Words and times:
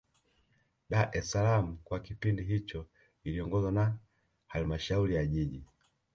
dar 0.89 1.09
es 1.17 1.29
salaam 1.31 1.77
kwa 1.83 1.99
kipindi 1.99 2.43
hicho 2.43 2.87
iliongozwa 3.23 3.71
na 3.71 3.97
halmashauri 4.47 5.15
ya 5.15 5.25
jiji 5.25 5.65